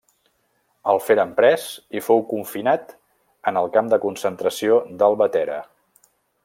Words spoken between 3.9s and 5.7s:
de concentració d'Albatera.